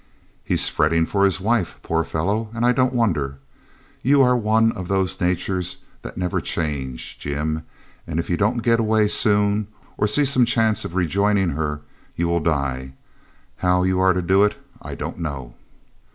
[0.43, 3.37] 'He is fretting for his wife, poor fellow, and I don't wonder.
[4.01, 7.61] You are one of those natures that never change, Jim;
[8.07, 9.67] and if you don't get away soon,
[9.99, 11.81] or see some chance of rejoining her,
[12.15, 12.93] you will die.
[13.57, 15.53] How you are to do it I don't know.'